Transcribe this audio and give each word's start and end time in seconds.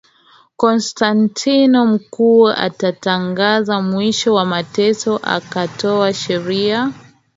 Konstantino 0.61 1.85
Mkuu 1.85 2.49
akatangaza 2.49 3.81
mwisho 3.81 4.33
wa 4.33 4.45
mateso 4.45 5.15
Akatoa 5.23 6.13
sheria 6.13 6.91